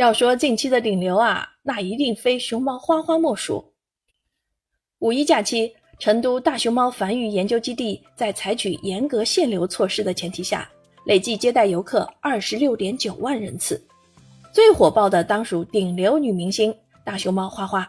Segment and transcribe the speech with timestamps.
[0.00, 3.62] 要说近期的顶流啊，那一定非熊猫花花莫属。
[5.00, 10.66] 五一假期，成都大熊猫繁育研究基地在采取严格限流措施的前提下，
[11.04, 13.78] 累计接待游客二十六点九万人次。
[14.50, 16.74] 最火爆的当属顶流女明星
[17.04, 17.86] 大熊猫花花。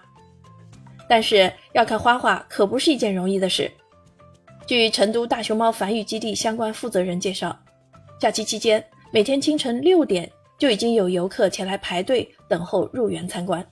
[1.08, 3.72] 但是要看花花可不是一件容易的事。
[4.68, 7.58] 据成都大熊猫繁育基地相关负责人介绍，
[8.20, 10.30] 假期期间每天清晨六点。
[10.62, 13.66] 就已经有游客前来排队等候入园参观。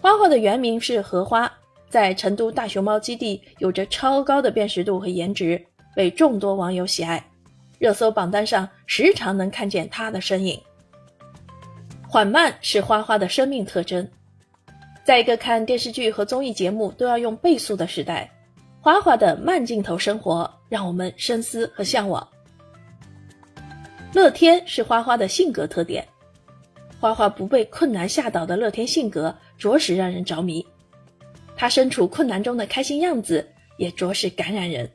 [0.00, 1.52] 花花的原名是荷花，
[1.90, 5.62] 在成都大熊猫基地有着超高的辨识度和颜值，
[5.94, 7.22] 被众多网友喜爱，
[7.78, 10.58] 热搜榜单上时常能看见它的身影。
[12.08, 14.08] 缓慢是花花的生命特征，
[15.04, 18.30] 在一个看电视剧和综艺节目都要用倍速的时代，
[18.80, 22.26] 花花的慢镜头生活让我们深思和向往。
[24.12, 26.06] 乐天是花花的性格特点，
[27.00, 30.64] 花花不被困难吓倒的乐天性格着实让人着迷，
[31.56, 34.90] 他身处困难中的开心样子也着实感染人。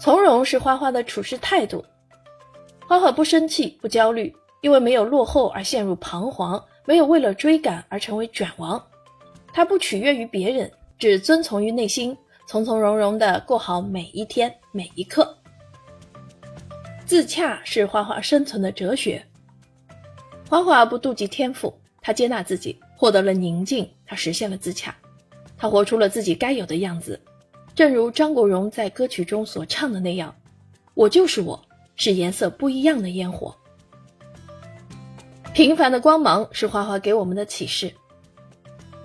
[0.00, 1.84] 从容是花花的处事态度，
[2.88, 8.82] 花花不生气不焦虑，因为没有落后而陷入彷徨，没有为了追赶而成为卷王，
[9.52, 12.16] 他不取悦于别人，只遵从于内心，
[12.48, 15.36] 从从容容的过好每一天每一刻。
[17.12, 19.22] 自洽是花花生存的哲学。
[20.48, 24.96] 花花不妒忌天赋，他接纳自己，获得了宁静，他实现了自洽，
[25.58, 27.20] 他活出了自己该有的样子。
[27.74, 30.34] 正如张国荣在歌曲中所唱的那样
[30.96, 31.62] ：“我就是我，
[31.96, 33.54] 是颜色不一样的烟火。”
[35.52, 37.92] 平凡的光芒是花花给我们的启示。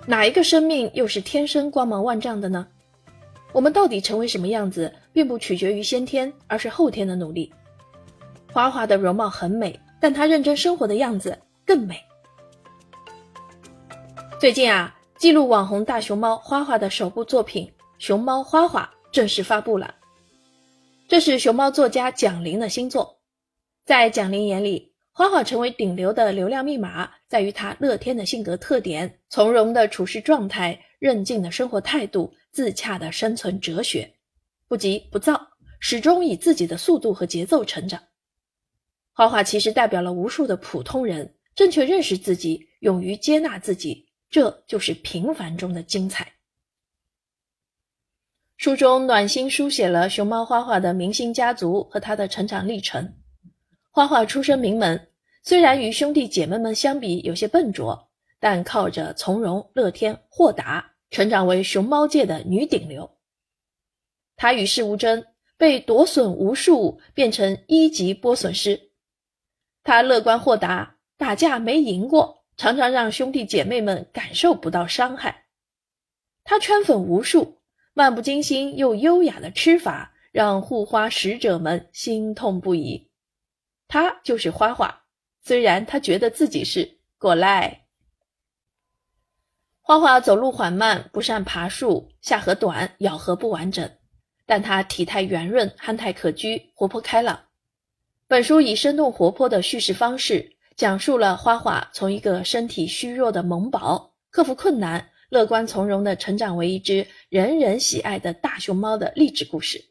[0.06, 2.66] 哪一个生命又是天生光芒万丈的呢？
[3.52, 7.52] 我们到底成为什么样子，并不取决于先天，而是后天的努力。
[8.58, 12.04] 花花的容貌很美，但她认真生活的样子更美。
[14.42, 17.68] 最近啊，记录网红大熊猫花花的首部作品
[18.00, 19.94] 《熊猫花花》正式发布了。
[21.08, 23.20] 这是熊猫作家蒋玲的新作。
[23.86, 34.12] 在蒋玲眼里，花花成为顶流的流量密码在于她乐天的性格特点、从容的处事状态、韧劲的生活态度、自洽的生存哲学，
[34.68, 35.40] 不急不躁，
[35.80, 38.02] 始终以自己的速度和节奏成长。
[39.18, 46.34] 花花其实代表了无数的普通人，正确认识自己，勇于接纳自己，这就是平凡中的精彩。
[48.58, 53.16] 书中暖心书写了熊猫花花的明星家族和她的成长历程。
[53.90, 55.08] 花花出身名门，
[55.42, 63.18] 虽然与兄弟姐妹们相比有些笨拙，但靠着从容、乐天、豁达，成长为熊猫界的女顶流。
[64.36, 65.26] 她与世无争，
[65.58, 68.80] 被夺笋无数，变成一级剥笋师。
[69.88, 75.46] 他乐观豁达，打架没赢过，常常让兄弟姐妹们感受不到伤害。
[76.44, 77.62] 他圈粉无数，
[77.94, 83.10] 漫不经心又优雅的吃法让护花使者们心痛不已。
[83.88, 85.04] 他就是花花，
[85.42, 87.86] 虽然他觉得自己是果赖。
[89.80, 93.90] 花花走路缓慢，不善爬树，下颌短，咬合不完整，
[94.46, 97.47] 但他体态圆润，憨态可掬，活泼开朗。
[98.30, 109.82] 本书以生动活泼的叙事方式，讲述了花花从一个身体虚弱的萌宝，克服困难，乐观从容的成长为一只人人喜爱的大熊猫的励志故事。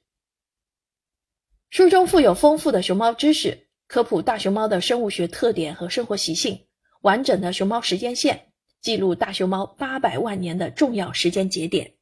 [1.71, 6.67] 书中附有丰富的熊猫知识，科普大熊猫的生物学特点和生活习性，
[7.01, 8.53] 完整的熊猫时间线，
[8.83, 11.95] 记录大熊猫八百万年的重要时间节点。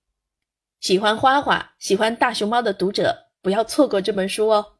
[0.81, 4.74] 喜欢花花、喜欢大熊猫的读者，不要错过这本书哦。